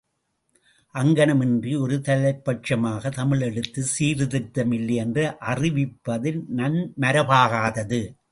அங்ஙணம் 0.87 1.41
இன்றி 1.41 1.75
ஒருதலைப் 1.77 2.41
பட்சமாகத் 2.45 3.15
தமிழ் 3.15 3.39
எழுத்துச் 3.39 3.83
சீர்திருத்தம் 3.83 4.71
இல்லை 4.71 4.95
என்று 4.95 5.35
அறிவிப்பது 5.39 6.41
நன்மரபாகாது. 6.55 8.15